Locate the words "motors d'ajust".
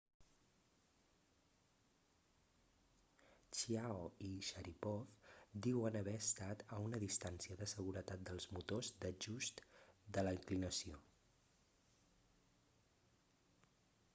8.57-9.63